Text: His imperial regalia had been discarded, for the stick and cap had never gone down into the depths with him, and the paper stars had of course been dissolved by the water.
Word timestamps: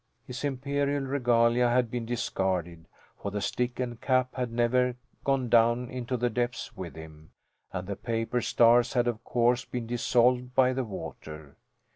His 0.25 0.43
imperial 0.43 1.03
regalia 1.03 1.69
had 1.69 1.91
been 1.91 2.07
discarded, 2.07 2.87
for 3.21 3.29
the 3.29 3.39
stick 3.39 3.79
and 3.79 4.01
cap 4.01 4.33
had 4.33 4.51
never 4.51 4.95
gone 5.23 5.47
down 5.47 5.91
into 5.91 6.17
the 6.17 6.27
depths 6.27 6.75
with 6.75 6.95
him, 6.95 7.33
and 7.71 7.85
the 7.87 7.95
paper 7.95 8.41
stars 8.41 8.93
had 8.93 9.05
of 9.07 9.23
course 9.23 9.63
been 9.63 9.85
dissolved 9.85 10.55
by 10.55 10.73
the 10.73 10.83
water. 10.85 11.55